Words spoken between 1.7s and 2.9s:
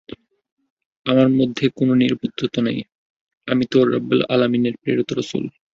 কোন নির্বুদ্ধিতা নেই,